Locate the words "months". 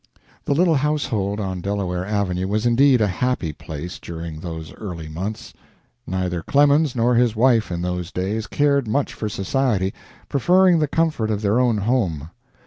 5.07-5.53